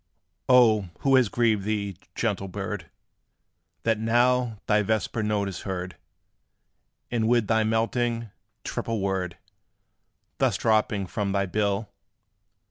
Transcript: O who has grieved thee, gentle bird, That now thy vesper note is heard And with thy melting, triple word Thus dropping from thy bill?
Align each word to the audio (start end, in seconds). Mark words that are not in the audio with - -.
O 0.49 0.89
who 1.01 1.15
has 1.15 1.29
grieved 1.29 1.63
thee, 1.63 1.95
gentle 2.15 2.47
bird, 2.47 2.89
That 3.83 3.99
now 3.99 4.57
thy 4.65 4.81
vesper 4.81 5.21
note 5.21 5.47
is 5.47 5.59
heard 5.61 5.95
And 7.11 7.27
with 7.27 7.45
thy 7.45 7.63
melting, 7.63 8.31
triple 8.63 8.99
word 8.99 9.37
Thus 10.39 10.57
dropping 10.57 11.05
from 11.05 11.33
thy 11.33 11.45
bill? 11.45 11.87